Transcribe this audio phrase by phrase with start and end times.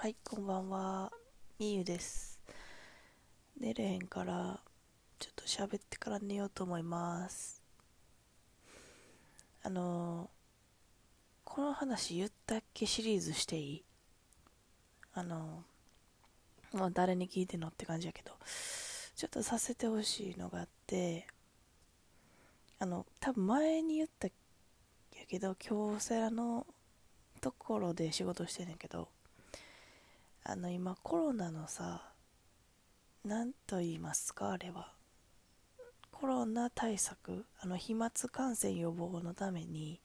[0.00, 1.10] はい、こんばんは。
[1.58, 2.38] みゆです。
[3.60, 4.60] 寝れへんから、
[5.18, 7.60] ちょっと喋ってから寝ようと思います。
[9.64, 10.28] あのー
[11.42, 13.84] この話言ったっけシリーズしていい？
[15.14, 18.30] あのーまあ、誰に聞いてんのって感じやけど、
[19.16, 21.26] ちょっとさせてほしいのがあって、
[22.78, 24.32] あの、多分前に言ったや
[25.28, 26.68] けど、京セラの
[27.40, 29.08] ところで仕事してんねんけど、
[30.50, 32.00] あの今コロナのさ
[33.22, 34.94] 何と言いますかあれは。
[36.10, 40.00] コロナ対策あの飛沫感染予防のために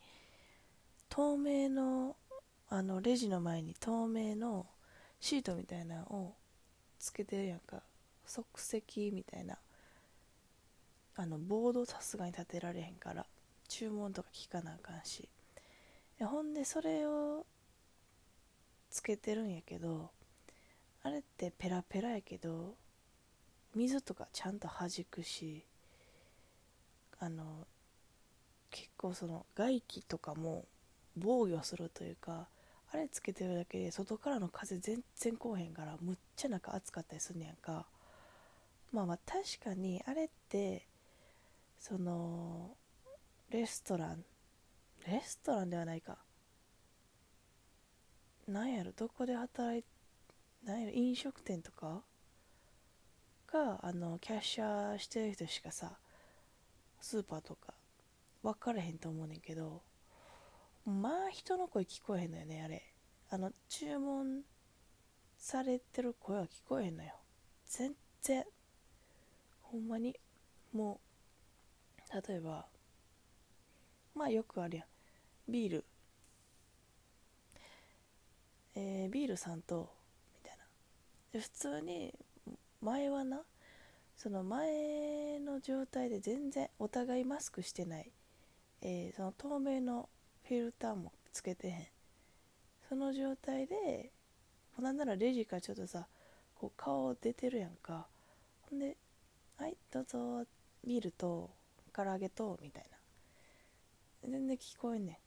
[1.07, 2.17] 透明の
[2.67, 4.65] あのレジの前に透明の
[5.21, 6.33] シートみたいなのを
[6.99, 7.81] つけてるやんか。
[8.25, 9.57] 即席みたいな。
[11.15, 13.25] あのボードさすがに立てられへんから
[13.69, 15.29] 注文とか聞かなあかんし。
[16.19, 17.45] ほんでそれを
[18.89, 20.11] つけてるんやけど
[21.03, 22.75] あれってペラペラやけど
[23.75, 25.65] 水とかちゃんと弾くし
[27.19, 27.67] あの
[28.69, 30.65] 結構その外気とかも
[31.15, 32.47] 防御するというか
[32.91, 37.85] あれつけてるだけで外からの風全然こうへんからむっちゃ中暑かったりすんねやんか。
[38.91, 40.87] まあまあ確かにあれって
[41.79, 42.75] その
[43.49, 44.23] レストラン
[45.07, 46.17] レストランではないか。
[48.47, 49.83] なんやろどこで働い
[50.65, 52.01] なんや飲食店とか
[53.51, 55.97] があのキャッシャーしてる人しかさ
[57.01, 57.73] スーパーとか
[58.41, 59.81] 分からへんと思うねんけど
[60.85, 62.83] まあ人の声聞こえへんのよねあれ。
[63.29, 64.41] あの注文
[65.37, 67.13] されてる声は聞こえへんのよ。
[67.65, 68.43] 全然。
[69.61, 70.15] ほんまに。
[70.73, 70.99] も
[71.97, 72.65] う例えば
[74.13, 75.51] まあよくあるやん。
[75.51, 75.85] ビール。
[78.75, 79.89] えービールさんと
[81.33, 82.13] で普通に
[82.81, 83.41] 前はな
[84.15, 88.11] その前の状態で全然お互いマスクしてない、
[88.81, 90.07] えーその透明の
[90.47, 91.87] フィルターもつけてへん。
[92.87, 94.11] その状態で
[94.79, 96.07] なんならレジからちょっとさ
[96.53, 98.07] こう顔出てるやんか。
[98.69, 98.95] ほんで
[99.57, 100.45] 「はいどうぞ
[100.83, 101.49] ビールと
[101.91, 102.85] 唐揚げと」みたい
[104.23, 104.29] な。
[104.29, 105.15] 全然聞こえんねん。
[105.15, 105.19] だ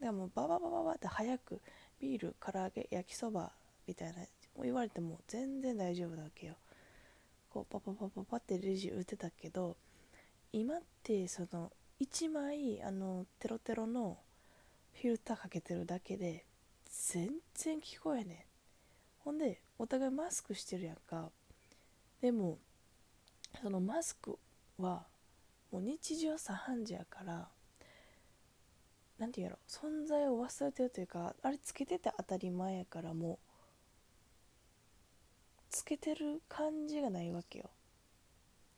[0.00, 1.62] からもうバババババって早く
[1.98, 3.52] ビール唐揚げ焼きそば
[3.86, 4.24] みたいな
[4.62, 6.54] 言われても全然大丈夫なわけよ。
[7.50, 9.76] こうパパパパパってレジ打ってたけど
[10.52, 11.70] 今ってその
[12.00, 14.18] 1枚あのテロテロの
[14.94, 16.44] フィルターかけてるだけで
[16.88, 18.36] 全然聞こえねん
[19.24, 21.30] ほんでお互いマスクしてるやんか。
[22.20, 22.58] でも
[23.60, 24.38] そのマスク
[24.78, 25.04] は
[25.70, 27.48] もう日常茶飯事やから
[29.18, 29.58] なんていうやろ。
[29.68, 33.53] 存在を忘れてるというかあれつけてて当たり前やからもう
[35.74, 37.68] つけてる感じがないわけよ。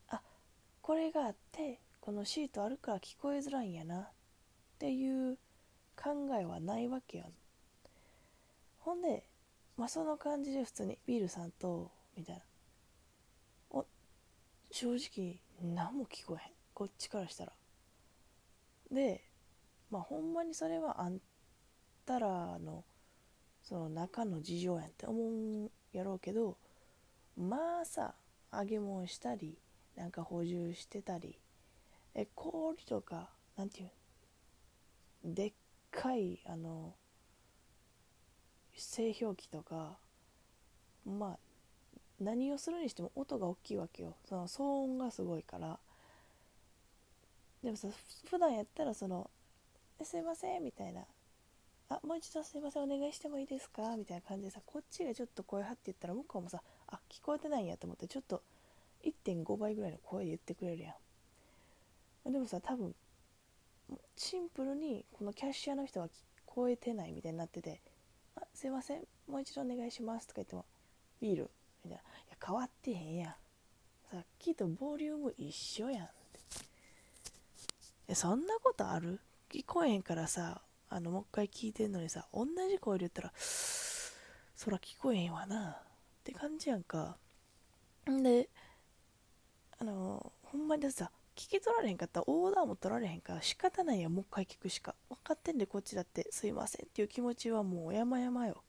[0.08, 0.22] あ
[0.80, 4.08] これがあってこのシートあるから聞こえづらいんやなっ
[4.78, 5.36] ていう
[5.94, 7.26] 考えはないわけよ。
[8.78, 9.28] ほんで
[9.76, 12.42] まあその感じで普通にビールさんとみたいな。
[13.70, 13.84] お
[14.70, 16.52] 正直何も聞こえへん。
[16.72, 17.52] こっちからしたら。
[18.90, 19.22] で
[19.90, 21.20] まあほんまにそれはあん
[22.06, 22.84] たらの
[23.62, 25.30] その中の事情やんって思う
[25.66, 26.56] んやろうけど
[27.36, 28.14] まあさ
[28.52, 29.58] 揚げ物したり
[29.96, 31.38] なんか補充してたり
[32.14, 33.90] え氷とかなんていう
[35.24, 35.52] でっ
[35.90, 36.94] かいあの
[38.74, 39.98] 製氷機とか
[41.04, 41.38] まあ
[42.20, 44.16] 何をするにしても音が大きいわけよ。
[44.24, 45.78] その騒音がすごいから。
[47.62, 47.88] でもさ
[48.30, 49.30] 普段やったらその
[50.02, 51.04] 「すいません」みたいな
[51.88, 58.42] 「あもう一度すいませんお願いしてもいいですか?」みたいな感じでさこっちがちょっと声張って言ったら向こうもさ「あ聞こえてないんや」と思ってちょっと
[59.02, 60.94] 1.5倍ぐらいの声で言ってくれるや
[62.24, 62.32] ん。
[62.32, 62.94] でもさ多分
[64.16, 66.10] シンプルにこのキャッシャーの人が聞
[66.44, 67.80] こえてないみたいになってて
[68.34, 69.06] 「あすいません。
[69.28, 70.64] もう一度お願いします」とか言っても
[71.20, 71.50] 「ビール」
[71.84, 73.36] みたいな「いや変わってへんやん。
[74.10, 76.10] さっきとボリューム一緒やん」っ
[78.06, 78.14] て。
[78.14, 79.20] そんなことある？
[79.48, 85.80] 聞こえへんからさあのもう一回聞いてんのにさ同じ声で言ったらそら聞こえへんわな。
[86.26, 87.16] って感じやんか。
[88.06, 88.48] で
[89.78, 94.96] あのほんまにだってさ聞き取られへんかったらオーダーも取られへんから仕方ないやもう一回聞くしか。
[95.08, 98.62] 分かってんでこっちだってすいませんっていう気持ちはもう山々よ。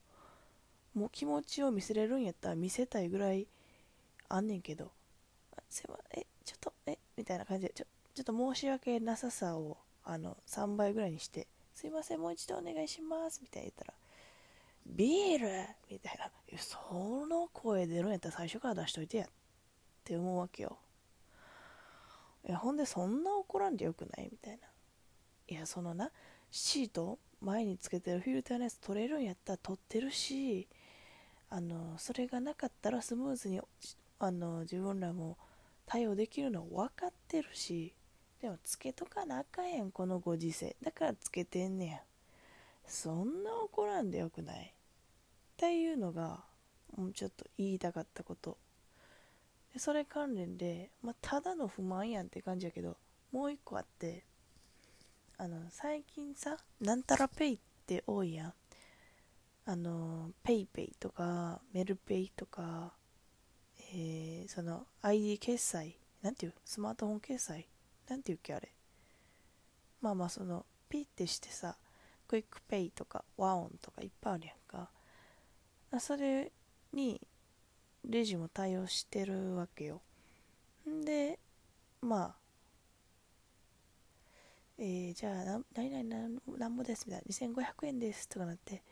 [0.93, 3.47] もう気持ちを見せれるんやったら見せたいぐらい
[4.29, 4.91] あんねんけど。
[5.69, 13.93] すいませんえちょっとえみたいな感じでちょちょっと申し訳なささをあの3倍ぐらいにしてすいませんもう一度お願いしますみたいな言ったら
[14.95, 16.31] ビールみたいな。
[16.57, 19.25] その声出るんやったら最初から出しといてや。
[19.25, 19.29] っ
[20.03, 20.77] て思うわけよ。
[22.47, 24.67] いや、ほんでそんな怒らんでよくないみたいな。
[25.49, 26.11] いや、そのな、
[26.49, 30.67] シート前につけてるフィルターのやつ取れるんやったら取ってるし、
[31.49, 33.61] あの、それがなかったらスムーズに、
[34.19, 35.37] あの、自分らも
[35.85, 37.93] 対応できるの分かってるし、
[38.41, 40.75] でもつけとかなあかんやん、このご時世。
[40.81, 42.01] だからつけてんねや。
[42.85, 44.73] そんな怒らんでよくない
[45.57, 46.43] っていうのが、
[46.95, 48.59] もうちょっと言いたかったこと。
[49.73, 52.95] でそれ関連で、まあ、ただの不満やんって感じやけど、
[53.31, 54.23] もう一個あって、
[55.39, 58.53] あの、最近さ、なんたらペイって多いやん。
[59.65, 62.93] あの、ペイペイとか、メルペイとか、
[63.93, 67.67] えー、その ID 決済、なんていうスマートフォン決済
[68.07, 68.71] なんていうっけあれ。
[70.01, 71.77] まあまあその、ピッてしてさ、
[72.27, 74.89] クイックペイとかワオンとかいっぱいあるやんか
[75.99, 76.51] それ
[76.93, 77.19] に
[78.05, 80.01] レジも対応してるわけよ。
[80.89, 81.39] んで
[82.01, 82.35] まあ
[84.77, 87.47] えー、じゃあ何々なんぼですみたいな。
[87.47, 88.83] 2500円ですとかなって。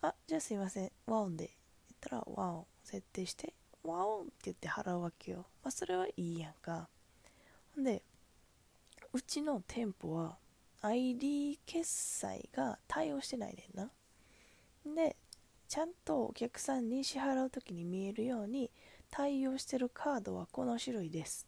[0.00, 0.92] あじゃあすいません。
[1.06, 3.52] ワオンで言ったらワオン設定して
[3.84, 5.46] ワオンって言って払うわけよ。
[5.62, 6.88] まあそれはいいやんか。
[7.74, 8.02] ほんで
[9.12, 10.36] うちの店舗は
[10.80, 13.90] ID 決済が対応してないねんな。
[14.94, 15.16] で、
[15.72, 18.70] ちゃんとお客さんに支払う時に見えるように
[19.10, 21.46] 対応してるカードはこの種類です。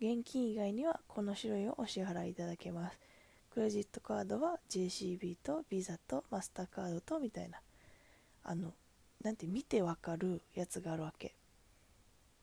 [0.00, 2.98] 現金以外にはこの種類をお支払いいただけます。
[3.50, 7.60] クレジットカードは JCB と Visa とマスターカードとみたいな。
[8.42, 8.72] あの、
[9.22, 11.36] なんて見てわかるやつがあるわけ。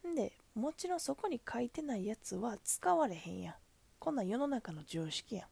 [0.07, 3.55] んで、もちろんそこに書いてないやつは使われへんやん。
[3.99, 5.47] こんなん世の中の常識やん。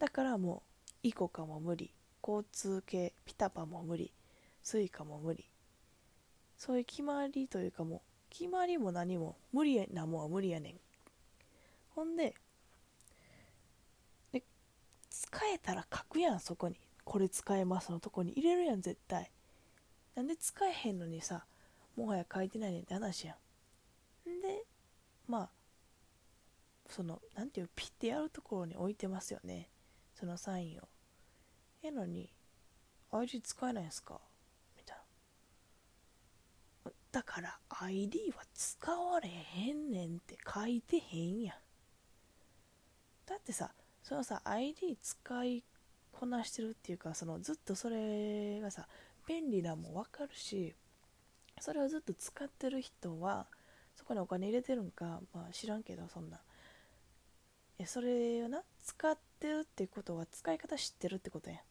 [0.00, 0.64] だからも
[1.04, 4.12] うイコカも無理交通系ピタパも無理
[4.62, 5.48] スイカも無理。
[6.56, 10.80] そういう決まりというかもう決まりも何も無理なもんは無理やねん。
[11.94, 12.34] ほんで
[14.32, 14.42] で
[15.08, 16.78] 使えたら書くやんそこに。
[17.04, 19.32] これ使えますのとこに入れるやん絶対。
[20.14, 21.46] なんで使えへんのにさ
[21.96, 23.34] もはや書いてないねんって話や
[24.26, 24.40] ん。
[24.40, 24.64] で
[25.26, 25.50] まあ
[26.88, 29.70] その何ていうピッてやるところに置いてますよね。
[30.14, 30.88] そのサインを。
[31.82, 32.30] やのに
[33.10, 34.20] ID 使えないんすか？
[37.12, 41.56] なだから ID は使われへんねんって書いてへんやん。
[43.26, 43.70] だってさ
[44.02, 45.64] そのさ ID 使い
[46.12, 48.86] こなしてるっていうかそのずっとそれがさ
[49.26, 50.74] 便利なも分かるし
[51.60, 53.46] それをずっと使ってる人は
[53.96, 56.40] そこにお金入れてるんか、まあ、知らんけどそんな。
[57.78, 61.58] えそれをな使ってるってことは使い方知ってるってことやん。
[61.58, 61.62] っ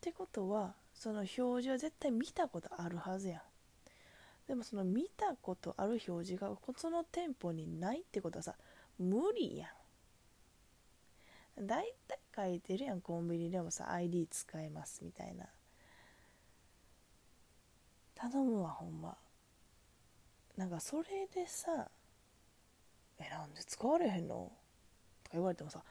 [0.00, 3.40] てことはその表示は絶対見たことあるはずやん。
[4.46, 8.54] でもその見たことある表示がその店舗にないってことはさ
[8.98, 9.68] 無理やん。
[11.66, 15.46] 大体書いてるやんコンビニでもさ ID 使えますみたいな。
[18.14, 19.16] 頼むわほんま。
[20.56, 21.88] なんかそれでさ
[23.18, 24.52] えなんで使われへんの？
[25.24, 25.82] とか言われてもさ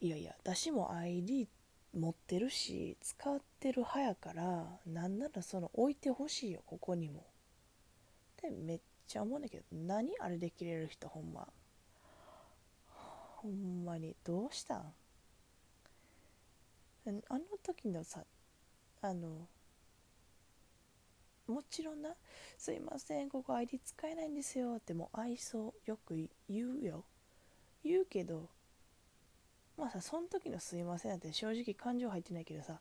[0.00, 1.48] いやいや私も ID
[1.92, 7.24] 持ってるし使ってる派やからなんならその置いてほしいよここにも
[8.42, 11.48] でめっちゃ思うんだけど何あれで切れる人ほんま。
[13.36, 14.92] ほんまにどうしたん？
[17.28, 18.22] あの時のさ
[19.00, 19.48] あの
[21.46, 22.14] もちろんな
[22.58, 27.04] 「すいませんここ ID 使えないんですよ」ってもう愛想よく言うよ。
[27.82, 28.50] 言うけど
[29.78, 32.78] まあさその時の「すいません」って正直感情入ってないけどさ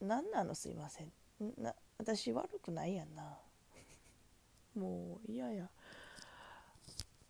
[0.00, 1.12] 何なのすいません？
[1.56, 3.38] な私悪くないやんな。
[4.78, 5.68] もう嫌や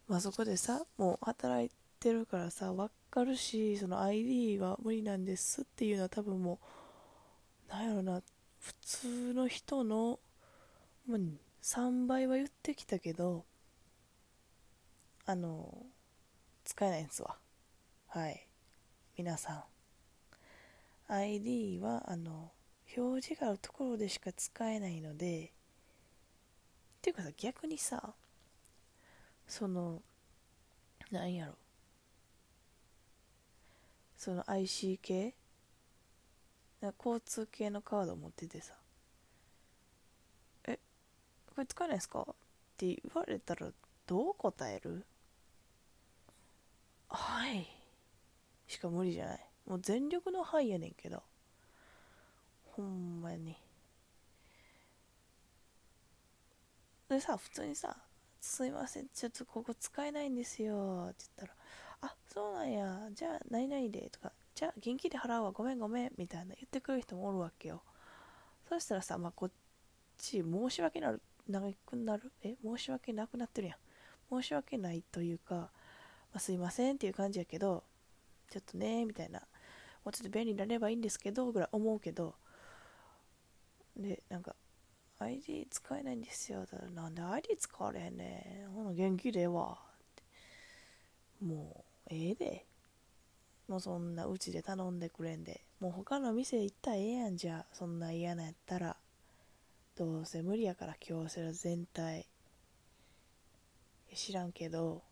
[0.06, 6.60] まあそこでさもう働いてるからさ分かるしその ID は無理なんですっていうのは多分も
[7.68, 8.22] うなんやろな
[8.60, 10.18] 普通の人の、
[11.06, 11.18] ま、
[11.62, 13.44] 3倍は言ってきたけど
[15.26, 15.86] あの
[16.64, 17.36] 使えないんですわ。
[18.08, 18.46] はい。
[19.16, 19.64] 皆さん。
[21.12, 22.52] ID はあの
[22.96, 25.52] 表示があるところでしか使えないので
[26.98, 28.14] っていうかさ逆にさ
[29.46, 30.02] その
[31.10, 31.54] なんやろ。
[34.16, 35.34] その IC 系？
[36.82, 38.74] 交通系のカード持っててさ。
[40.66, 40.78] え
[41.54, 42.20] これ使えないですか？
[42.20, 42.34] っ
[42.76, 43.68] て言われたら
[44.06, 45.06] どう答える？
[47.08, 47.66] はい。
[48.66, 49.40] しか無理じゃない？
[49.66, 51.22] もう全力のはいやねんけど。
[52.72, 53.56] ほんまに
[57.18, 57.96] でさ普通にさ
[58.40, 61.54] 「すいませんちょっとここ使えないんですよ」って言ったら
[62.08, 67.82] 「あそうなんやじゃあ何々で」とか「じゃあ現金で払うわごめんごめん」みたいな言ってくる人もおるわけよ。
[68.68, 69.50] そしたらさまあこっ
[70.16, 72.30] ち申し訳なるなくなる？
[72.44, 73.78] え申し訳なくなってるやん。
[74.30, 75.70] 申し訳ないというか、ま
[76.34, 77.82] あ、すいませんっていう感じやけど
[78.48, 79.40] ちょっとねみたいな。
[80.04, 82.36] もうちょっと便利になればいいんですけどぐらい思うけど
[83.96, 84.54] でなんか
[85.20, 86.64] ID 使えないんですよ。
[86.66, 88.72] だなんで ID 使われへんねん。
[88.72, 89.78] ほな元気でええわ。
[91.40, 92.66] もうええで。
[93.66, 95.64] もうそんなうちで頼んでくれんで。
[95.80, 98.96] もう他の店行ったらええやんじゃそんな嫌なやったら。
[99.96, 102.26] どうせ無理やから京セラ全体。
[104.14, 105.02] 知らんけど。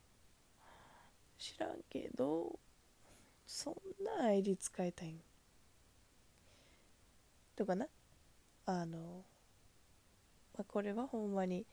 [1.38, 2.58] 知らんけど
[3.46, 5.20] そんな ID 使いたいん。
[7.56, 7.88] とかな。
[8.64, 9.24] あの
[10.56, 11.66] まあ、これはほんまに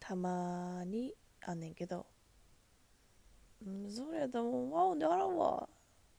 [0.00, 2.06] たまにあんねんけど
[3.64, 5.68] 「うんそれやったらもうワオンで払うわ」っ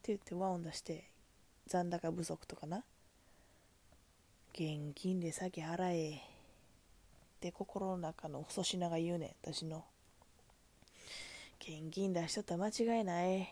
[0.01, 1.11] て言ってワオン出して
[1.67, 2.83] 残高不足とかな。
[4.53, 6.19] 現金で先払えっ
[7.41, 9.83] て心の中の細品が言うねん私の。
[11.59, 13.47] 現金出しとったら間違いないっ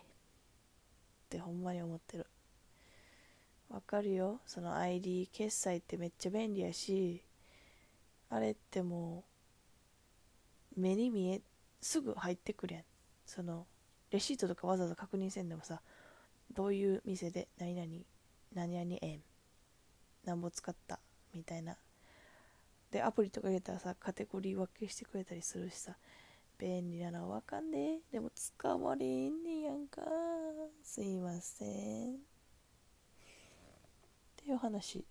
[1.29, 2.25] てほんまに思ってる。
[3.73, 4.39] わかるよ。
[4.45, 7.23] その ID 決済ってめっちゃ便利やし
[8.29, 9.23] あれっても
[10.77, 11.41] う目に見え
[11.81, 12.83] すぐ入ってくれん。
[13.25, 13.65] その
[14.11, 15.81] レシートとかわざわざ確認せんでもさ
[16.53, 17.87] どういう店で何々
[18.53, 19.21] 何々円
[20.23, 20.99] なんぼ使った
[21.33, 21.75] みたいな。
[22.91, 25.97] でアプリとか入れたらさカテゴリー分けしてくれたりするしさ
[26.59, 27.99] 便利なのはわかんねえ。
[28.11, 30.03] でも使われんねやんか。
[30.83, 31.65] すいませ
[32.11, 32.32] ん。
[34.43, 35.05] ていう話。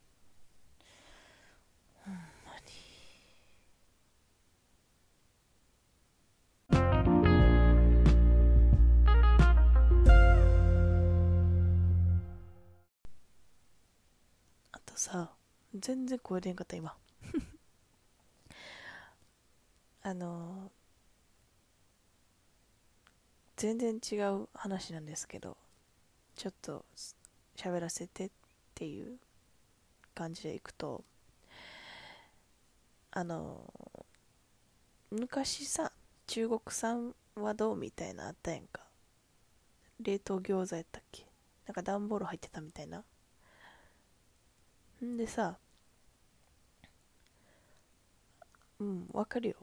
[2.04, 2.26] ほんまに
[14.72, 15.32] あとさ
[15.74, 16.96] 全然声出んかった今。
[20.04, 20.72] あの
[23.56, 25.56] 全然違う話なんですけど
[26.34, 26.84] ちょっと
[27.54, 28.30] 喋らせてっ
[28.82, 29.16] っていう
[30.12, 31.04] 感じでいくと
[33.12, 33.72] あの
[35.12, 35.92] 昔さ
[36.26, 38.82] 中国産はどうみたいなあったやんか。
[40.00, 41.24] 冷凍餃子やったっけ？
[41.68, 43.04] なんか段ボール入ってたみたいな。
[45.04, 45.56] んでさ
[48.80, 49.56] うんわかるよ。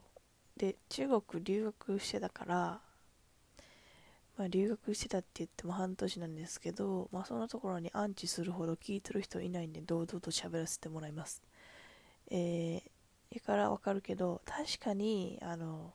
[0.56, 2.80] で中国留学してたから
[4.40, 11.42] まあ、留学してたって言っても半年なんですけど、まあ、そんなところにアンチするほど聞いてる人いないんで堂々と喋らせてもらいます。
[12.30, 15.92] えー、だからわかるけど確かにあの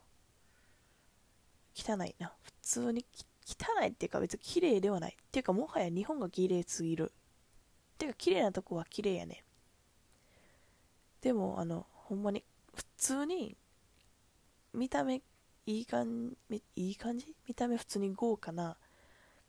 [1.76, 2.34] 汚いな。
[2.44, 3.04] 普通に
[3.48, 5.18] 汚いっていうか別に綺麗ではない。
[5.20, 7.12] っていうかもはや日本が綺麗すぎる。
[7.96, 9.44] っていうか綺麗なとこは綺麗やね。
[11.22, 12.44] でもあのほんまに
[12.76, 13.58] 普通に
[14.72, 15.24] 見た目
[15.68, 17.36] いい感じいい感じ？
[17.48, 18.78] 見た目普通に豪華な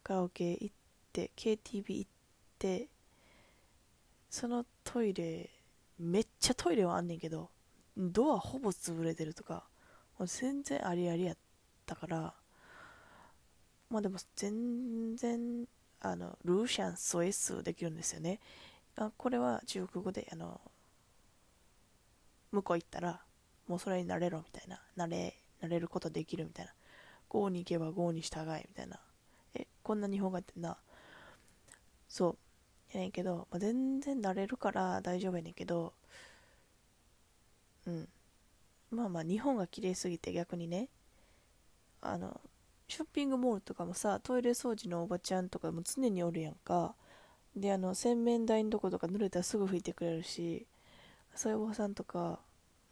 [0.02, 0.70] カラオケ行っ
[1.12, 2.11] て KTV 行っ
[2.58, 2.88] て
[4.30, 5.50] そのトイレ
[5.99, 7.50] めっちゃトイレはあんねんけど
[7.96, 9.64] ドアほぼ潰れてるとか
[10.25, 11.37] 全然ありありやっ
[11.85, 12.35] たから
[13.90, 15.66] まあでも全然
[16.00, 18.40] あのルーシャンソエスできるんですよね。
[18.96, 20.61] あこれは中国語であの
[22.52, 23.20] 向こう行ったら
[23.66, 26.73] もうそれになれろみたいななれなれることできるみたいな。
[27.28, 29.00] 郷に行けば郷に従いみたいな。
[29.54, 30.76] え、こんな日本語やってんな。
[32.08, 32.37] そう。
[32.92, 35.92] やねんけど、まあ、全然慣れるから大丈夫やねんけど、
[37.87, 38.08] うん。
[38.90, 40.88] まあまあ日本が綺麗すぎて逆にね、
[42.00, 42.40] あの、
[42.88, 46.94] ショッピングモールとかもさ、トイレ掃除のおばちゃんとかも常におるやんか。
[47.56, 50.66] で、あの、洗面台のとことか濡れたらすぐ拭いてくれるし、
[51.35, 52.40] そういうおばさんとか、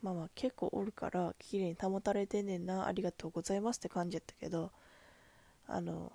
[0.04, 4.70] まあまあ結構おるから綺麗に保たれてんねんなありがとうございますって感じやったけど
[5.66, 6.12] あの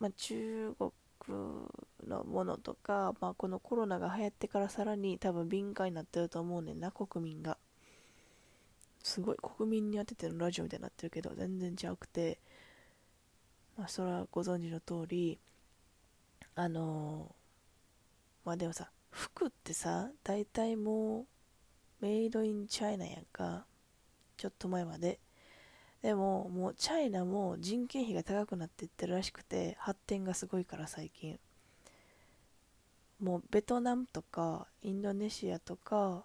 [0.00, 0.90] まあ中国
[2.08, 7.58] のものとか、まあ、このコロナが流行ってからさらに多分敏感になってると思うねんな国民が。
[9.02, 12.38] すごい国民に当ててのラジオみたいになってるけど全然ちゃうくて
[13.78, 15.38] まあそれはご存知の通り
[16.54, 17.34] あの
[18.44, 21.26] まあでもさ服ってさ大体もう
[22.00, 23.66] メイドインチャイナやんか。
[24.36, 25.20] ちょっと前まで。
[26.02, 31.38] でももうチャイナも人件費が高くなっていってるらしくて発展がすごいから最近。
[33.20, 36.24] もうベトナムとかインドネシアとか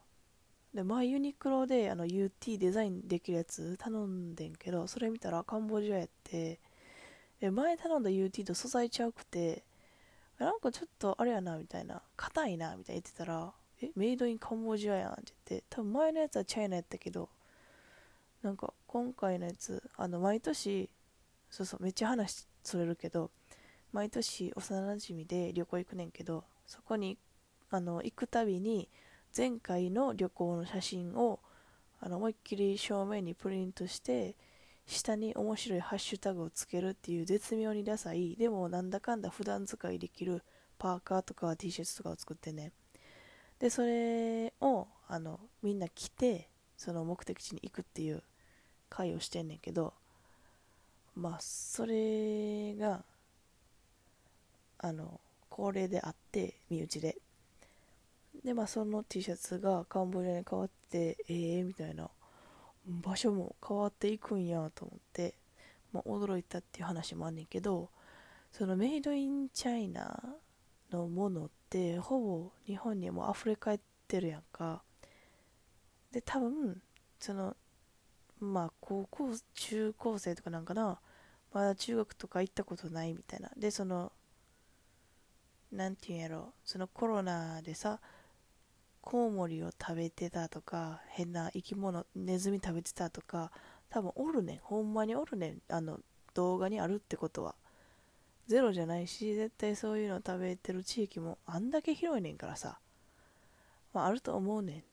[0.73, 6.59] で前ユニクロであの UT デザインできるやつ頼んでんけどそれ見たらカンボジアやって。
[7.41, 9.65] で前頼んだ UT と素材ちゃうくて
[10.39, 12.01] なんかちょっとあれやなみたいな。
[12.15, 13.51] 硬いなみたいな言ってたら
[13.81, 17.29] えメイドインカンボジアやんって言って多分前のやつはチャイナやったけど
[18.41, 20.89] なんか今回のやつあの毎年
[21.49, 23.31] そうそうめっちゃ話それるけど
[23.91, 27.17] 毎年幼なじみで旅行行くねんけどそこに
[27.69, 28.89] あの行くたびに
[29.35, 31.39] 前回の旅行の写真を
[31.99, 34.35] あの思いっきり正面にプリントして
[34.85, 40.43] 下に面白いハッシュタグをつけるっていう絶妙にダサいでもなんだかんだ普段使いできる
[40.77, 42.71] パーカーとか T シャツとかを作ってね。
[43.59, 48.21] でそれをあのみんな着てその目的地に行くっていう
[48.89, 49.93] 会をしてんねんけど
[51.15, 53.03] まあそれが
[54.77, 55.19] あの
[55.49, 57.17] 恒例であって身内で。
[58.43, 62.09] でまあその T シャツがカンボジアに変わってええー、みたいな
[62.85, 65.33] 場所も変わっていくんやと思って、
[65.91, 67.89] まあ、驚いたっていう話もあんねんけど
[68.51, 70.21] そのメイドインチャイナ
[70.91, 74.81] のものってほぼ日本にも溢れ返ってるやんか。
[76.11, 76.81] で多分
[77.19, 77.57] その
[78.39, 80.99] まあ高校中高生とかなんかな。
[81.53, 83.49] まだ中学とか行ったことないみたいな。
[83.57, 84.13] でその
[85.71, 86.53] 何て言うんやろ。
[86.63, 87.99] そのコロナでさ
[89.01, 93.51] コウモリを食べてたとか変な生き物ネズミ食べてたとか
[93.89, 94.59] 多分おるねん。
[94.61, 95.57] ほんまにおるねん。
[95.69, 95.99] あの
[96.33, 97.55] 動画にあるってことは。
[98.47, 102.79] ゼロじゃないし絶対そういうの食べてる地域もあんだけ広いねんからさ。
[103.93, 104.83] まああると思うねん。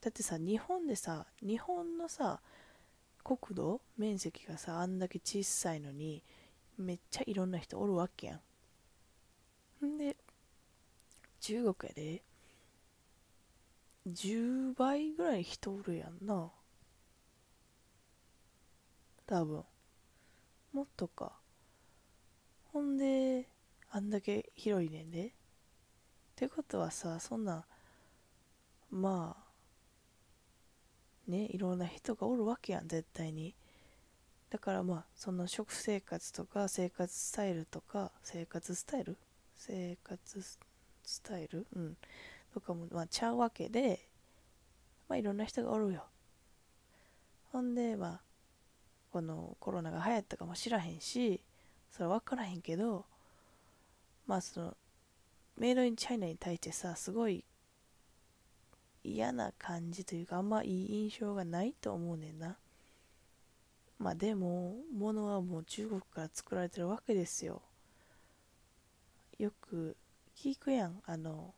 [0.00, 2.40] だってさ日本でさ日本のさ
[3.22, 6.22] 国土面積がさあんだけ小さいのに
[6.76, 8.40] めっちゃいろんな人おるわけや
[9.82, 9.86] ん。
[9.86, 10.16] んで
[11.40, 12.22] 中国やで。
[14.06, 16.50] 10倍ぐらい人おるやんな。
[19.26, 19.64] 多分。
[20.72, 21.32] もっとか。
[22.74, 23.48] ほんで
[23.92, 25.26] あんだけ広いねんで。
[25.26, 25.30] っ
[26.34, 27.64] てことはさそんな
[28.90, 33.54] まあねいろんな人がおるわけやん絶対に。
[34.50, 39.16] だからまあその食生活とか生活スタイルとか生活スタイル？
[39.54, 40.58] 生活ス
[41.22, 41.68] タイル？
[41.76, 41.96] うん。
[42.52, 44.08] とかも、まあ、ちゃうわけで、
[45.08, 46.02] まあ、いろんな人がおるよ。
[47.52, 48.20] ほんでまあ
[49.12, 51.40] このコロナが流行ったかもしらへんし
[51.94, 53.04] それ分からへんけど
[54.26, 54.76] まあその
[55.56, 57.44] メイドインチャイナに対してさすごい
[59.04, 62.56] 嫌な感じというかあんまいい印象がないと思うねんな。
[63.98, 67.62] まあでも物はもう中国から作られてるわけですよ。
[69.38, 69.96] よく
[70.34, 71.00] 聞くやん。
[71.06, 71.54] あの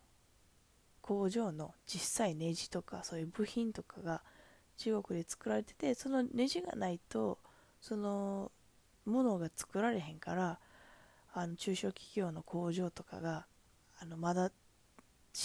[1.01, 4.23] 工場の実際ネジとかそういう部品とかが
[4.77, 7.39] 中国で作られててそのネジがないと
[7.81, 8.51] その
[9.07, 10.59] ものが作られへんから
[11.33, 13.47] あの中小企業の工場とかが
[14.01, 14.51] あのまだ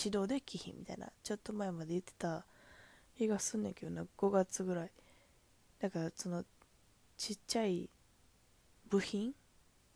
[0.04, 2.46] 指導できひんみたいなちょっと前まで言ってた
[3.18, 4.92] 気がすんねんけどな5月ぐらい。
[5.80, 6.46] だからその
[7.18, 7.90] ちっちゃい
[8.90, 9.34] 部品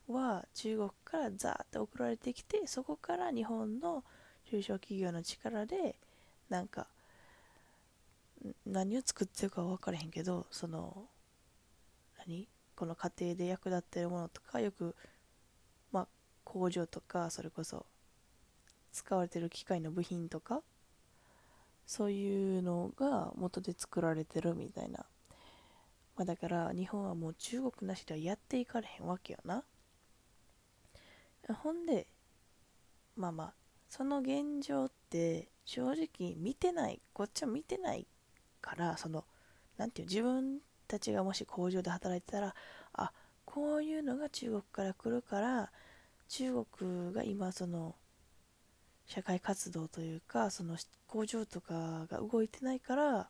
[0.08, 4.04] は中国からザーって送られてきてそこから日本の
[4.50, 5.96] 中小企業の力で
[6.50, 6.88] なんか
[8.66, 11.06] 何を作ってるか分からへんけどその
[12.20, 12.48] 何？
[12.76, 14.96] この家庭で役立ってるものとかよく
[15.92, 16.08] まあ
[16.44, 17.86] 工場とかそれこそ
[18.92, 20.62] 使われてる機械の部品とか
[21.86, 25.06] そういうのが元で作られてるみたいな、
[26.16, 29.64] まあ、だから日本はもう中国なしではやっていかれへんわけよな。
[31.62, 32.08] ほんで
[33.16, 33.54] まあまあ
[33.88, 38.08] その現状って正直見てないこっちは見てない
[38.62, 39.26] からその
[39.78, 42.56] 何て言う自分たちがもし工場で働いてたら
[42.94, 43.12] あ
[43.46, 45.72] こういうのが中国から来るから
[46.28, 47.96] 中国が今その
[49.06, 53.30] 社会活動というかその工場とかが動いてないから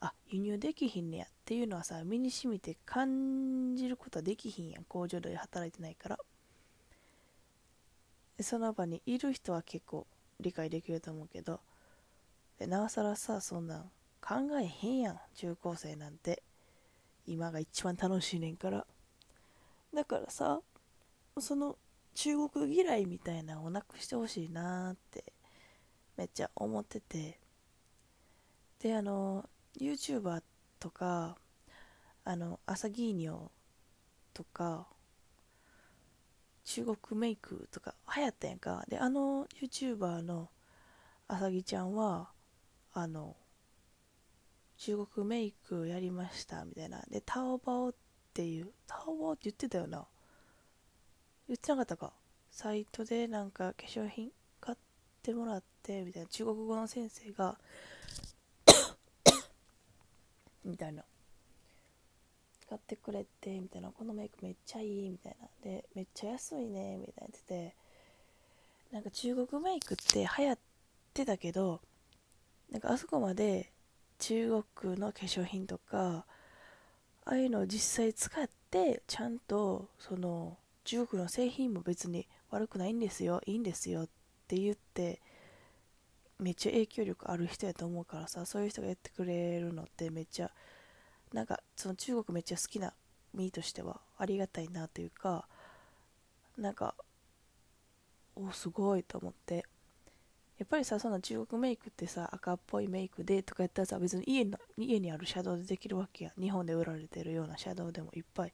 [0.00, 4.84] あ輸入できひんねやっていうのはさ身にしみて感じることはできひんやん。
[4.84, 6.18] 工場で働いてないから。
[8.40, 10.06] その場にいる人は結構
[10.40, 11.60] 理解できると思うけど。
[12.58, 16.42] でなおさらさそんなん考えへんやん中高生なんて。
[17.26, 18.86] 今が一番楽しいねんから。
[19.92, 20.60] だからさ
[21.38, 21.78] その
[22.14, 25.32] 中国嫌いみたいなのをなくしてほしいなって
[26.16, 27.40] めっちゃ思ってて。
[28.80, 30.42] であの YouTuber
[30.78, 31.38] とか
[32.24, 33.48] あの朝ギーニョ
[34.34, 34.86] とか
[36.64, 38.84] 中国メイクとか流行ったやんか。
[38.88, 40.50] であの YouTuber の
[41.28, 42.28] あさぎちゃんは
[42.92, 43.36] あの
[44.78, 47.02] 中国メイクやりましたみたいな。
[47.10, 47.94] でタオバオっ
[48.32, 50.06] ていうタオバオって言ってたよな。
[51.48, 52.12] 言ってなかったか。
[52.50, 54.78] サイトでなんか化粧品買っ
[55.22, 56.28] てもらってみたいな。
[56.28, 57.58] 中国語の先生が
[60.64, 61.04] みたいな。
[62.68, 63.90] 買ってくれてみたいな。
[63.90, 65.48] このメイクめっちゃいいみたいな。
[65.62, 67.28] でめっちゃ安いねみたいな。
[67.28, 67.84] 言ってて。
[68.94, 70.58] なんか中国メイクって流行っ
[71.12, 71.80] てたけど
[72.70, 73.72] なんかあそこまで
[74.18, 76.24] 中国の化粧品とか
[77.24, 84.08] ああいうのを実際使ってちゃんとその中国の製品も別に悪くないんですよいいんですよっ
[84.46, 85.20] て言って
[86.38, 90.50] めっちゃ影響力ある人やと思うからさそういう人がやってくれるのってめっちゃ
[91.32, 92.92] なんかその中国めっちゃ好きな
[93.32, 95.46] 身としてはありがたいなというか
[96.58, 96.94] なんか
[98.36, 99.64] おすごいと思って。
[100.58, 108.52] やっぱりさその中国メイクってさ赤っぽいメイクでとかやったらさ別に家の家にあるシャドウでできるわけや日本で売られてるようなシャドウでもいっぱい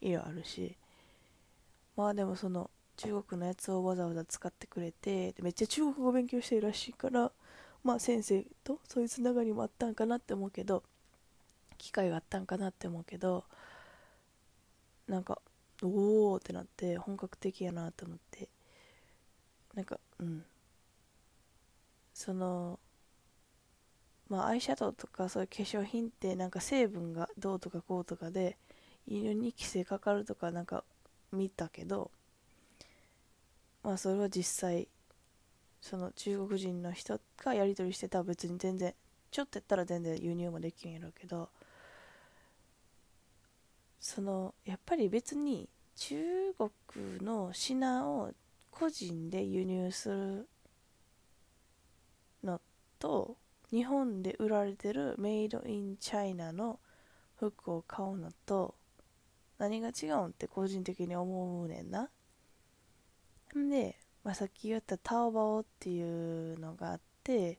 [0.00, 0.76] 色あるし。
[1.96, 7.32] まあでもその中国のやつをわざわざ使ってくれてめっちゃ中国語勉強してるらしいから
[7.82, 10.84] まあ先生とそういうつながりもあったんかなって思うけど
[11.76, 13.42] 機会があったんかなって思うけど
[15.08, 15.40] なんか
[15.82, 18.48] おおってなって本格的やなと思って。
[19.74, 20.44] なんかうん。
[22.18, 22.80] その
[24.28, 28.56] まあアイシャドウとかそういう化粧品ってなんか成分がどうとかこうとかで
[29.06, 30.82] 犬に規制かかるとかなんか
[31.30, 32.10] 見たけど
[33.84, 34.88] まあそれは実際
[35.80, 38.94] その中国人の人がやり取りしてたら別に全然
[39.30, 41.48] ちょっとやったら全然輸入もできんやろうけど
[44.00, 46.16] そのやっぱり別に中
[46.58, 46.70] 国
[47.24, 48.32] の品を
[48.72, 50.48] 個人で輸入する
[52.98, 53.36] と
[53.70, 56.78] 日本で売られてるメイドインチャイナの
[57.36, 58.74] 服を買うのと
[59.58, 62.10] 何が違うんって個人的に思うねんな。
[63.56, 67.58] んで、まあ、さっき言ったタオバオっていうのがあって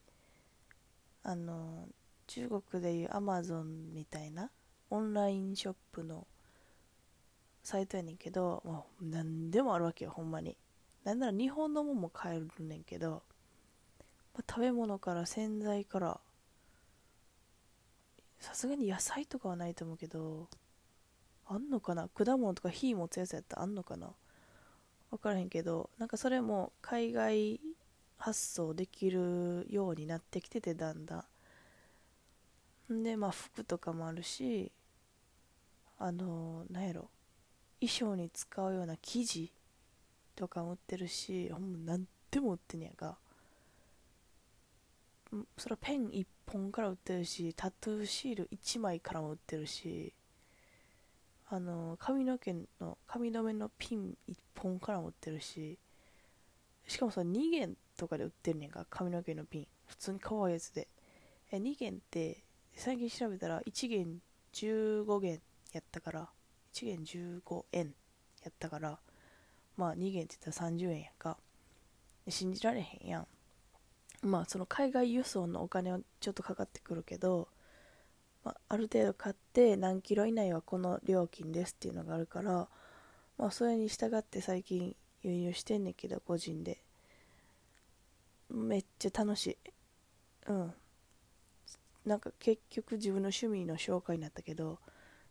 [1.24, 1.88] あの
[2.28, 4.52] 中国でいうアマゾンみたいな
[4.90, 6.28] オンラインショップの
[7.64, 10.58] サイトやねんけど、まあ、何でもあるわけよほんまに
[11.04, 13.24] なんなら日本のもんも買えるねんけど、
[14.48, 16.20] 食べ物から洗剤から
[18.40, 20.48] さすがに野菜とかはないと思うけど
[21.48, 22.08] あんのかな？
[22.08, 24.12] 果物とか火持つやつやったらあんのかな？
[25.12, 27.60] 分からへんけどなんかそれも海外
[28.18, 31.26] 発送できるようになってきててだんだ
[32.90, 33.04] ん。
[33.04, 34.72] でまあ服とかもあるし
[35.98, 37.10] あのなんやろ？
[37.82, 39.52] 衣装に使うような生地
[40.36, 43.18] とかも売ってるしほんま何でも売ってんやんか。
[45.58, 50.14] それはペン1本から売ってるしタトゥーシール1枚からも売ってるし
[51.50, 55.78] あの髪の毛の髪留めのピン1本からも売ってるし
[56.90, 59.68] しかもその2元とかで売ってるねんか髪の毛のピン。
[59.86, 60.88] 普通に可愛いやつで。
[61.52, 62.44] え2元って
[62.76, 64.20] 最近調べたら1元
[64.54, 65.40] 15元
[65.74, 66.30] やったから
[66.74, 67.94] 1元15円
[68.44, 69.00] やったから
[69.78, 71.38] まあ2元って言ったら30円やんか。
[72.28, 73.28] 信じられへんやん。
[74.22, 77.48] まあその海外輸送のお金はちょっとかかってくるけど
[78.44, 82.68] まあ、ある程度買って何キロ以内はこの料金ですっていうのがあるから、
[83.38, 86.82] まあ、それに従って最近輸入してんねんけど個人で。
[88.52, 89.58] めっちゃ楽しい。
[90.48, 90.74] うん。
[92.06, 94.80] なんか結局自分の趣味の紹介になったけど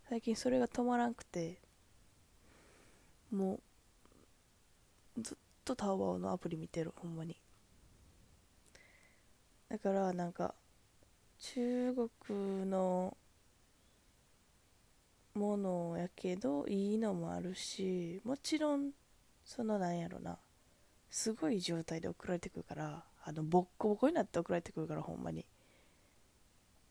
[0.08, 1.58] 最近それが止まらんくて
[3.32, 3.58] も
[5.16, 7.36] うずっとタワーのアプリ見てるほんまに。
[9.68, 10.54] だからなんか
[11.40, 11.94] 中
[12.26, 13.16] 国の
[15.34, 18.90] ものやけどいいのもあるしもちろん
[19.44, 20.38] そのなんやろな
[21.10, 25.44] すごい状態で送られてくるからあのボッコボコになって送られてくるからほんまに。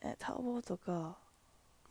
[0.02, 1.18] えタオボとか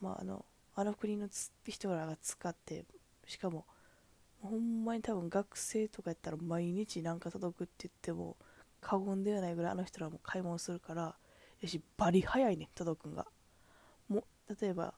[0.00, 0.44] まああの
[0.76, 1.28] あの国の
[1.66, 2.84] 人らが使って
[3.26, 3.64] しかも
[4.42, 8.36] ほんまに多分学生とかやったら毎日なんか届くって言っても
[8.86, 11.16] 過言ではないぐらいあの人らも買い物するから
[11.60, 13.26] やしバリ早いね届くんが。
[14.08, 14.22] も
[14.60, 14.94] 例えば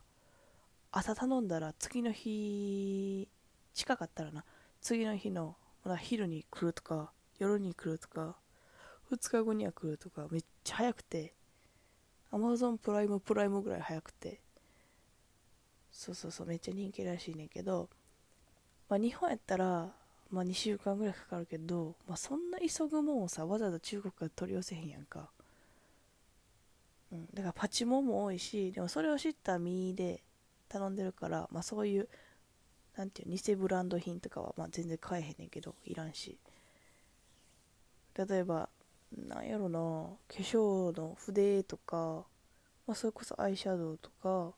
[0.91, 3.27] 朝頼んだら次の日
[3.73, 4.45] 近かったらな。
[4.79, 8.37] 次の日のまだ昼に来るとか夜に来るとか
[9.11, 11.33] 2日後には来るとかめっちゃ早くて
[12.31, 14.39] Amazon プライムプライムぐらい早くて。
[15.91, 17.89] そうそうそうめっちゃ人気らしいねんけど、
[18.87, 19.95] まあ、日本やったら
[20.31, 25.29] まあ、2週間ぐらいかかるけど、まあ、そんな急ぐもんをさわざわざ中国から取り寄せへんやんか、
[27.11, 30.21] うん、だからパチモンも多いしでもそれを知った身で
[30.67, 32.07] 頼んでるから、まあ、そういう
[32.95, 36.37] なんていう偽ブランド品とかはまあ全然買えへんねんけどいらんし。
[38.27, 38.67] 例えば
[39.17, 42.25] なんやろな化粧の筆とか、
[42.85, 44.53] まあ、それこそアイシャドウとか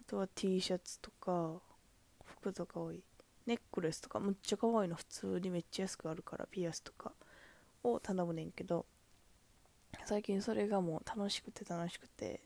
[0.00, 1.54] あとは T シャツとか
[2.24, 3.02] 服とか多い。
[3.46, 7.12] ネックレスとかむっちゃ可愛いの普通にめっちゃ安くあるからピアスとか
[7.84, 8.86] を頼むねんけど
[10.04, 12.40] 最近それがもう楽しくて楽しくて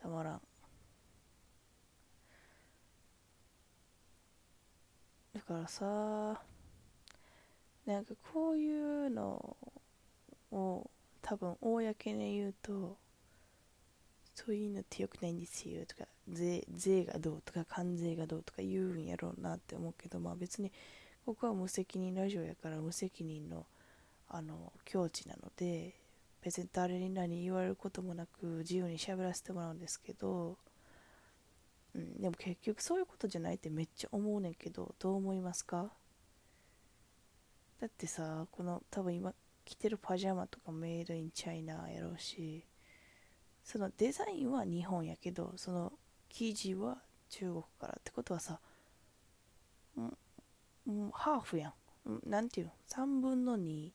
[0.00, 0.40] たまらん。
[5.34, 6.40] だからさ
[7.86, 9.56] なんかこういうの
[10.50, 10.90] を
[11.22, 12.96] 多分公に言うと
[14.46, 20.72] そういうのってよくないんですよとか税税がどうとか関税がどうとか言うんやろうなって思うけどまあ別に
[21.26, 23.66] ここは無責任ラジオやから無責任の
[24.28, 25.94] あの境地なので
[26.42, 30.56] 別に誰に何言われることもなく自由に喋らせてもらうんですけど、
[31.94, 35.90] うん、でも結局そういうことじゃないってめっちゃ思うねんけどどう思いますか？
[37.80, 42.64] だってさこの多分今着てるパジャマとかメイドインチャイナやろうし
[43.64, 45.92] そのデザインは日本やけどその
[46.28, 48.60] 生地は中国からってことはさ
[49.96, 51.72] もうハーフやん。
[52.28, 53.90] なんていうの？3分の2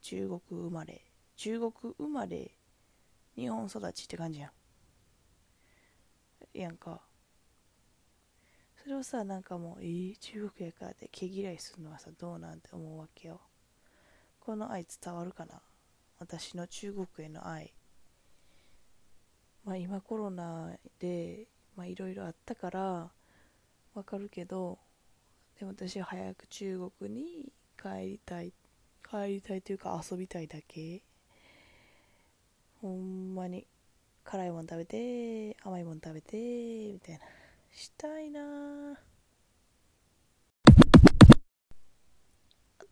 [0.00, 1.02] 中国生まれ。
[1.36, 2.50] 中国生まれ
[3.36, 4.48] 日本育ちって感じや
[6.54, 6.58] ん。
[6.58, 7.00] やんか。
[8.82, 13.40] それをさなんかもうえー、中国やからって毛嫌いするのはさどうなんて思うわけよ。
[14.40, 15.62] この愛伝わるかな？
[16.18, 17.72] 私の中国への愛。
[19.64, 21.46] まあ、今コロナで
[21.86, 23.10] いろいろあったから
[23.94, 24.78] わかるけど
[25.58, 28.52] でも私は早く中国に帰りたい
[29.08, 31.02] 帰りたいというか遊びたいだけ。
[32.80, 33.66] ほんまに
[34.24, 36.36] 辛いもん食べて甘いもん食べて
[36.92, 37.20] みたいな。
[37.70, 38.92] したいな。
[38.92, 38.96] あ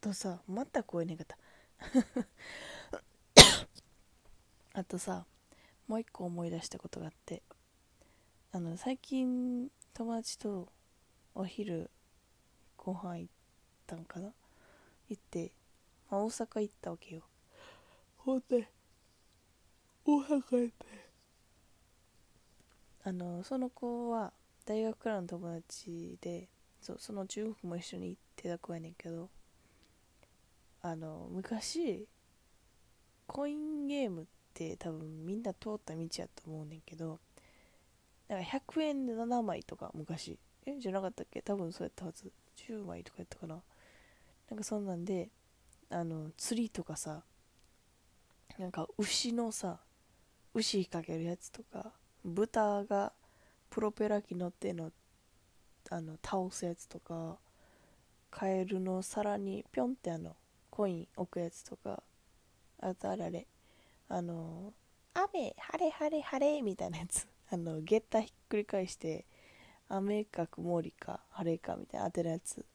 [0.01, 1.39] とさまた声ねがた。
[4.75, 5.25] あとさ
[5.91, 7.43] もう一個思い出したことがあって
[8.53, 10.69] あの最近友達と
[11.35, 11.91] お昼
[12.77, 13.33] ご飯行っ
[13.89, 14.33] たんかな？
[15.09, 15.51] 行って、
[16.09, 17.23] まあ、大阪行ったわけよ。
[18.19, 18.69] ほんで
[20.05, 20.75] 大阪行って。
[23.03, 24.33] あのその子は
[24.65, 26.47] 大学からの友達で
[26.81, 29.29] そその中国も一緒に行ってた子やねんけど
[30.83, 32.07] あの昔
[33.27, 37.19] コインゲームってって多分みんな通った道やと思うねんけど
[38.29, 41.41] なんか100円で7枚とか昔えじゃなかったっけ？
[41.41, 42.31] 多分そうやったはず。
[42.57, 43.63] 10枚とかやったかな。
[44.51, 45.31] なんかそんなんで
[45.89, 47.23] あの釣りとかさ
[48.59, 49.81] なんか牛のさ
[50.53, 51.93] 牛引っ掛けるやつとか
[52.25, 53.13] 豚が
[53.71, 54.93] プロペラ機乗っての
[55.91, 57.39] あの倒すやつとか
[58.31, 60.37] カエルの皿にぴょんってあの
[60.69, 62.03] コイン置くやつとか
[62.81, 63.47] あとあれあれ
[64.13, 64.75] あの
[65.15, 67.29] 雨晴れ晴れ晴れみたいなやつ。
[67.49, 69.25] あのゲッタひっくり返して
[69.89, 72.67] 雨か曇りか晴れかみたいな当てるやつ。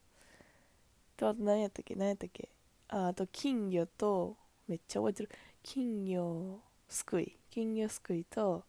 [1.14, 1.94] とあと何やったっけ？
[1.94, 2.48] 何やったっけ？
[2.88, 5.30] ああと金魚とめっちゃ覚えてる。
[5.62, 7.38] 金魚すくい。
[7.50, 8.64] 金魚すくいと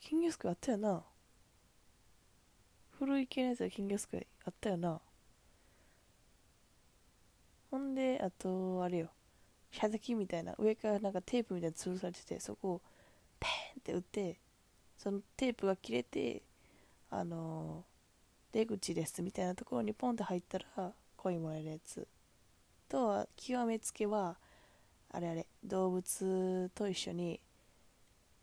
[0.00, 1.04] 金魚すくいあったよな。
[2.98, 5.00] 古い系のやつは金魚すくいあったよな。
[7.70, 9.10] ほんであとあれよ。
[9.70, 12.80] 射的みたいな上からなんかテープみたいな吊るされててそこを
[13.38, 14.36] ペンって打って
[14.96, 16.42] そのテープが切れて
[17.10, 22.06] あのー、出口ですみたいなところにポンって入ったらコインもらえるやつ
[22.88, 24.36] とは極めつけは
[25.10, 27.40] あれあれ動物と一緒に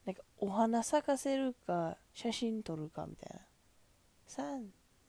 [0.05, 3.41] なんかお花咲かせるか写真撮るかみたいな。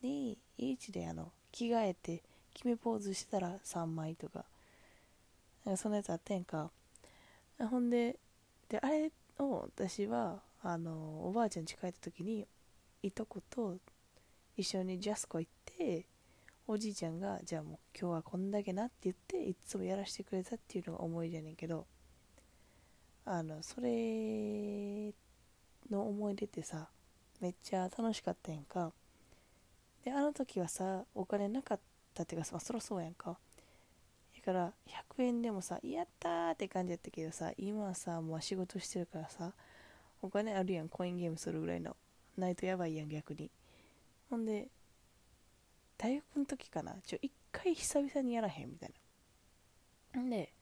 [0.02, 2.22] 321であの着替えて
[2.54, 4.44] 決めポーズしてたら3枚とか。
[5.66, 6.70] なんかそんなやつあってんか。
[7.58, 8.18] ほんで
[8.68, 12.46] であれを私はあのおばあちゃん家帰った時に
[13.02, 13.76] いとこと
[14.56, 16.06] 一緒にジャスコ行って
[16.66, 21.86] おじいちゃんがじゃあもう今日はこんだけなって言っていつもやらせてくれたっていうのが思い出やねんけど。
[23.28, 25.12] あのそれ
[25.90, 26.88] の思い出ってさ
[27.40, 28.92] めっちゃ楽しかったやんか。
[30.04, 31.80] であの時はさお金なかっ
[32.14, 33.36] たっていうか、まあ、そろそうやんか。
[34.46, 34.72] から
[35.18, 39.52] 100円でもさやったーって感じやったけどさ今はさもう仕事してるからさ
[40.22, 41.96] お金あるやんコインゲームするぐらいの。
[42.38, 43.50] ないとやばいやん逆に。
[44.30, 44.68] ほんで
[45.98, 48.92] 大学の時かなちょ一回久々にやらへんみたい
[50.14, 50.22] な。
[50.22, 50.52] んで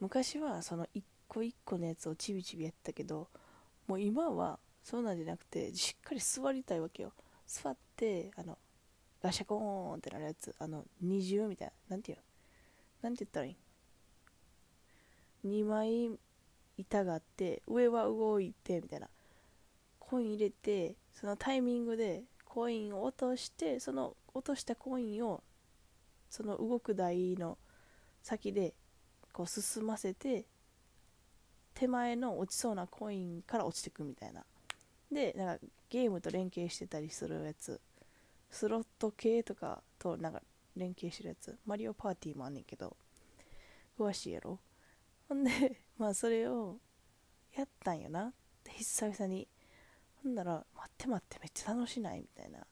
[0.00, 3.28] 昔はその一個一個のやつをちびちびやったけど
[3.88, 7.12] もう今はそうなんじゃなくてしっかり座りたいわけよ。
[7.46, 8.58] 座ってあの
[9.22, 12.23] ガシャコーンってなるやつあの二重みたいななんていうの？
[13.04, 13.56] なんて言ったらいい
[15.46, 16.18] ？2枚
[16.78, 19.08] 板があって上は動いてみたいな。
[19.98, 25.42] コイン入れてそのタイミングでコインを落としてその落としたコインを
[26.30, 27.58] その動く台の
[28.22, 28.72] 先で
[29.32, 30.46] こう進ませて
[31.74, 34.44] 手前の落ちそうなコインから落ちてくみたいな。
[35.12, 37.82] でなんかゲームと連携してたりするやつ。
[38.50, 40.40] スロット系とかとなんか
[40.76, 41.58] 連携してるやつ。
[41.66, 42.96] マリオパーティーもあんねんけど
[43.98, 44.58] 詳しいやろ。
[45.28, 46.78] ほんで まあそれを
[47.54, 48.32] やったんよな。
[48.66, 49.48] 久々に。
[50.22, 52.20] ほんなら待って待ってめっちゃ楽しない？
[52.20, 52.66] みたいな。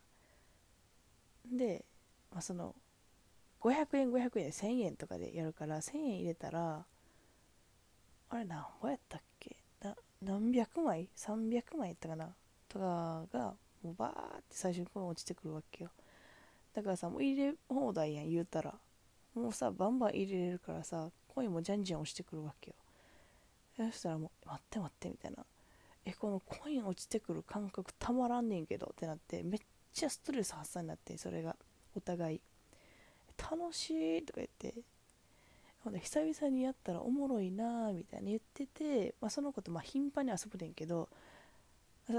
[1.44, 1.84] で、
[2.30, 2.74] まあ、その
[3.60, 6.86] 500円500円で1000円とかでやるから1000円入れたら
[8.30, 9.56] あれ何ぼやったっけ？
[9.80, 12.34] な何百枚？300枚やったかな？
[12.68, 15.90] とかがもうバーって最初に落ちてくるわけよ。
[16.74, 18.74] だからさもう入れ放題やん言うたら。
[19.34, 22.76] もうさバンバン入れれるからさコインもじゃんじゃん落ちてくるわけよ。
[23.90, 25.44] そしたらもう待って待ってみたいな。
[26.04, 29.60] えこのコイン落ちてくる感覚たまらんねんけどってなってめっ
[29.92, 31.56] ちゃストレス発散になってそれが。
[31.94, 32.40] お互い。
[33.38, 34.74] 楽しいとか言って。
[35.84, 41.08] ほんで久々にやったらおもろいなーみたいに言ってて、まあ、その子とまあ頻繁に遊ぶねんけど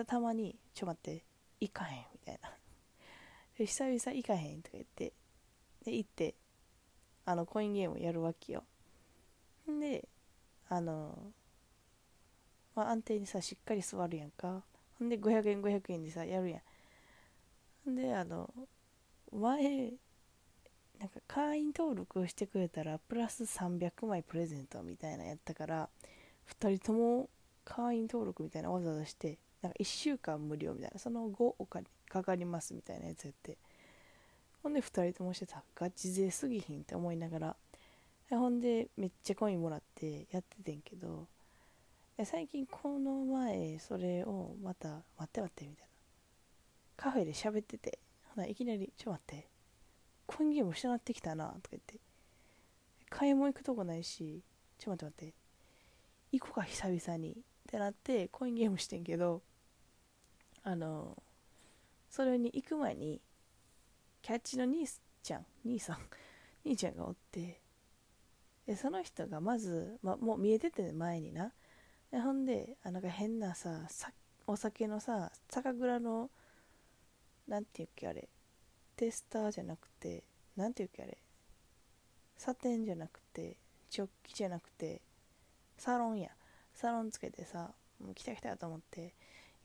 [0.06, 1.24] たまに「ちょ待って
[1.62, 2.52] 行かへん」みたいな。
[3.58, 5.14] 久々行かへんとか言って
[5.86, 6.36] で行って
[7.26, 8.64] あのコインゲームやるわけよ。
[9.68, 10.08] で
[10.70, 11.18] あの
[12.76, 14.64] まあ、安定にさしっかり座るやんか。
[14.98, 16.60] ほんで500円500円でさやるや
[17.86, 17.92] ん。
[17.92, 18.50] んであの
[19.32, 19.92] 前
[21.00, 25.90] なんか会員登録をしてくれたらプラス300枚プレゼントみたいなやったから
[26.62, 27.30] 2人とも
[27.66, 31.00] 会員登録みたいなわざわざしてなんか1週間無料みたいな。
[31.00, 33.58] その後お金かかりますみたいなやつやって。
[34.62, 35.64] ほんで2人ともしてた。
[35.74, 37.56] ガチ勢すぎひんって思いながら。
[38.30, 41.28] ほんでめっちゃコインもらってやっててんけど。
[42.24, 45.90] 最近この前それをまた待って待ってみたいな。
[46.96, 47.98] カフェで喋ってて。
[48.36, 49.48] ほないきなり「ちょ待って。
[50.28, 51.96] コインゲームしなってきたな」とか言って。
[53.10, 54.44] 買い物行くとこないし
[54.78, 55.34] ちょっと待って待って。
[56.38, 57.32] 行こうか久々に。
[57.32, 59.42] ってなってコインゲームしてんけど。
[60.66, 61.22] あの
[62.14, 63.20] それに行く前に
[64.22, 64.88] キャッチの兄
[65.24, 65.98] ちゃん兄さん
[66.64, 67.60] 兄ちゃんがおって
[68.68, 71.52] でその人がまず、ま、もう見えてて前にな。
[72.12, 73.90] でほんであなんか変なさ
[74.46, 76.30] お酒のさ酒蔵の
[77.48, 78.30] なんていうっけあれ
[78.96, 80.24] テスターじゃなくて
[80.56, 81.18] なんていうっけあれ
[82.38, 83.58] サテンじゃなくて
[83.90, 85.02] ジョッキじゃなくて
[85.80, 86.30] サロンや。
[86.76, 89.16] サロンつけてさもう来た来たと思って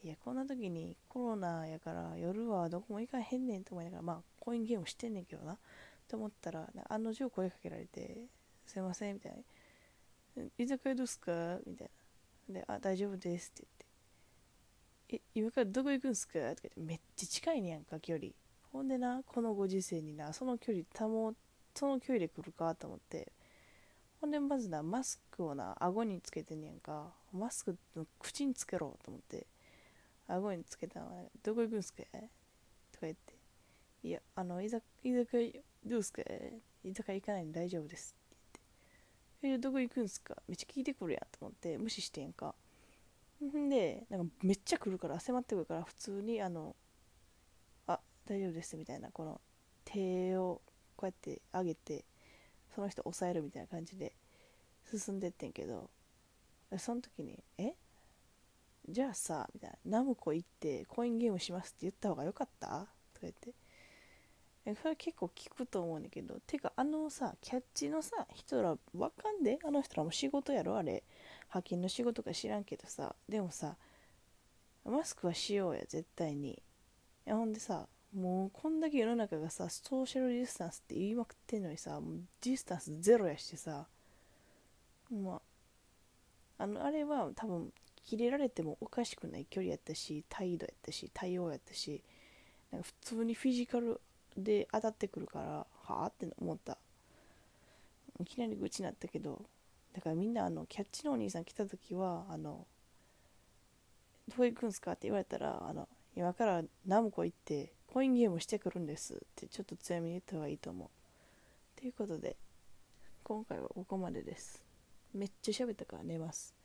[0.05, 5.59] いやこんな時にコロナやから夜はどこも行かへんねんと思いながらまあコインゲームしてんねんけどな
[6.09, 8.27] と思ったら案の定声かけられて
[8.67, 9.39] すいませんみたいな。
[10.57, 11.59] 居酒屋どうすか？
[11.67, 11.91] みたい
[12.49, 12.61] な。
[12.61, 13.67] で、あ、大丈夫ですって
[15.09, 16.35] 言って、え、今からどこ行くんすか？
[16.35, 18.29] とか言って、めっちゃ近いねやんか、距離。
[18.73, 21.35] ほんでな、このご時世にな、その距離保、
[21.75, 22.73] その距離で来るか？
[22.77, 23.33] と思って、
[24.21, 27.13] ほんでまずな、マスクをな、顎につけてんねやんか。
[27.33, 29.47] マスクの口につけろと思って、
[30.29, 31.01] 顎につけた。
[31.01, 32.03] のどこ行くんすか？
[32.93, 33.35] とか言って、
[34.03, 35.25] いや、あの、居酒屋、
[35.85, 36.23] どうすか
[36.85, 38.15] 居酒屋行かないんで大丈夫です。
[38.15, 38.61] って
[39.43, 40.37] 言ってえどこ行くんすか？
[40.47, 42.55] めっちゃ聞いてくるやんと思って無視してんか。
[43.45, 46.75] んでなんかめっちゃ来るから迫ってくるから普通にあの
[47.87, 49.11] あ大丈夫ですみたいな。
[49.11, 49.41] この
[49.85, 50.61] 手を
[50.97, 52.05] こうやって上げて
[52.75, 54.13] その人押さえるみたいな感じで
[54.85, 55.91] 進んでってんけど。
[56.77, 57.73] その時に「え？
[58.89, 62.69] じゃあさ」みたいな「ナムコ行ってコインゲームします」って言った方がよかった？
[62.69, 62.89] とか
[63.23, 63.55] 言って。
[64.83, 69.59] それ結構聞くと思うんだけどてかあのさキャッチのさ人らわかんで？
[69.65, 70.77] あの人らも仕事やろ？
[70.77, 71.05] あれ。
[71.45, 73.17] 派遣の仕事か知らんけどさ。
[73.29, 73.77] でもさ
[74.85, 76.63] マスクはしようや絶対に。
[77.27, 83.87] ほんでさもうこんだけ世の中がさソーシャルディスタンスって言いまくってんのにさもうディスタンスゼロやしてさ。
[85.11, 85.41] ま
[86.59, 87.73] ああのあれは多分
[88.09, 92.03] 切れられてもおかしくない距離やったし態度やったし対応やったし
[92.73, 94.01] なんか普通にフィジカル
[94.35, 95.67] で当たってくるからは
[96.05, 96.79] あって思った。
[98.19, 99.43] いきなり愚痴になったけど
[99.93, 102.67] だからみんなあのキャッチのお兄さん来た時はあの
[104.27, 105.87] どこ行くんすかって言われたらあの
[106.17, 110.89] 今からナムコ行ってコインゲームしてくるんですってちょっと強めに言った方がいいと思う。
[111.79, 112.37] ということで
[113.23, 114.65] 今回はここまでです。
[115.15, 116.58] めっちゃ喋ったから寝ます。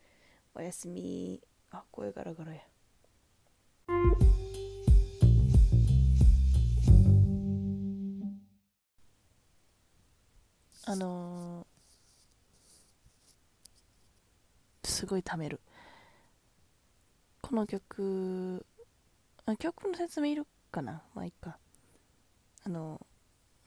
[0.55, 1.41] おやすみ。
[1.71, 2.61] あ声ガラガラや。
[10.85, 15.59] あのー、すごい貯める。
[17.41, 18.63] この曲
[19.45, 21.01] あ曲の説明いるかな？
[21.15, 21.57] まあいいか。
[22.65, 23.01] あの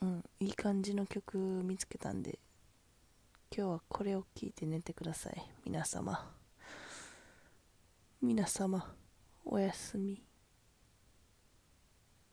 [0.03, 2.39] うんいい感じの曲見つけたんで
[3.55, 6.30] 今日はこれを聴いて寝てください皆様。
[8.27, 8.85] 皆様
[9.45, 10.26] おやすみ。